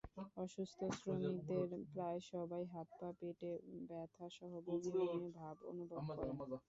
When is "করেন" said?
6.09-6.35